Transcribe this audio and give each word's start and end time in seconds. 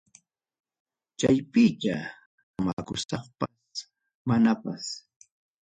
Chaypicha 1.19 1.97
tomakusaqpas 2.53 3.75
manapas. 4.27 4.85